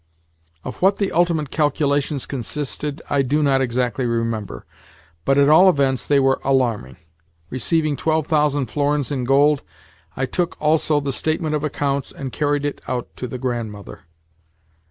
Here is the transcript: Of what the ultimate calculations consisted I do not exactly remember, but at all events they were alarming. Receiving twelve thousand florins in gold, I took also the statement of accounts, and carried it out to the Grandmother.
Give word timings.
Of 0.63 0.81
what 0.81 0.97
the 0.97 1.11
ultimate 1.11 1.51
calculations 1.51 2.25
consisted 2.25 3.03
I 3.07 3.21
do 3.21 3.43
not 3.43 3.61
exactly 3.61 4.07
remember, 4.07 4.65
but 5.25 5.37
at 5.37 5.47
all 5.47 5.69
events 5.69 6.07
they 6.07 6.19
were 6.19 6.39
alarming. 6.43 6.97
Receiving 7.51 7.95
twelve 7.95 8.25
thousand 8.25 8.65
florins 8.65 9.11
in 9.11 9.25
gold, 9.25 9.61
I 10.17 10.25
took 10.25 10.59
also 10.59 11.01
the 11.01 11.13
statement 11.13 11.53
of 11.53 11.63
accounts, 11.63 12.11
and 12.11 12.31
carried 12.33 12.65
it 12.65 12.81
out 12.87 13.15
to 13.17 13.27
the 13.27 13.37
Grandmother. 13.37 13.99